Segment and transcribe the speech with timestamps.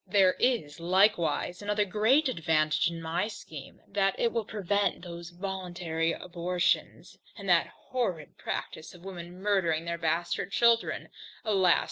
[0.07, 6.11] There is likewise another great advantage in my scheme, that it will prevent those voluntary
[6.11, 11.09] abortions, and that horrid practice of women murdering their bastard children,
[11.45, 11.79] alas!